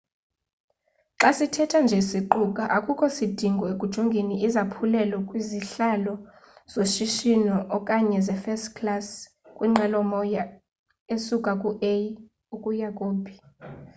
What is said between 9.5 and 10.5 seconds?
kwinqwelomoya